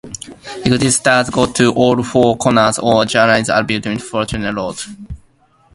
[0.65, 4.75] Exit stairs go to all four corners of Jerome Avenue and Fordham Road.